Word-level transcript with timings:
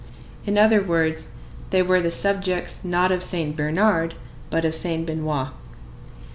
In 0.47 0.57
other 0.57 0.81
words, 0.81 1.27
they 1.69 1.83
were 1.83 2.01
the 2.01 2.09
subjects, 2.09 2.83
not 2.83 3.11
of 3.11 3.23
Saint 3.23 3.55
Bernard, 3.55 4.15
but 4.49 4.65
of 4.65 4.73
Saint 4.75 5.07
Benoît. 5.07 5.49